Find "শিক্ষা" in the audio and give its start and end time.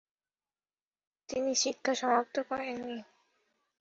1.55-1.93